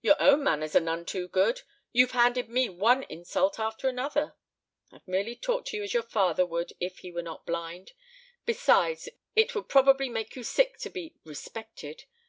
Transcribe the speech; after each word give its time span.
"Your 0.00 0.16
own 0.20 0.42
manners 0.42 0.74
are 0.74 0.80
none 0.80 1.04
too 1.06 1.28
good. 1.28 1.62
You've 1.92 2.10
handed 2.10 2.48
me 2.48 2.68
one 2.68 3.04
insult 3.04 3.60
after 3.60 3.88
another." 3.88 4.34
"I've 4.90 5.06
merely 5.06 5.36
talked 5.36 5.68
to 5.68 5.76
you 5.76 5.84
as 5.84 5.94
your 5.94 6.02
father 6.02 6.44
would 6.44 6.72
if 6.80 6.98
he 6.98 7.12
were 7.12 7.22
not 7.22 7.46
blind. 7.46 7.92
Besides, 8.44 9.08
it 9.36 9.54
would 9.54 9.68
probably 9.68 10.08
make 10.08 10.34
you 10.34 10.42
sick 10.42 10.78
to 10.78 10.90
be 10.90 11.14
'respected.' 11.24 12.06